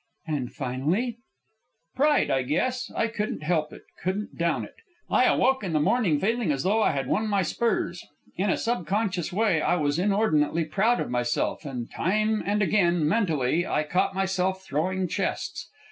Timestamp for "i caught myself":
13.67-14.63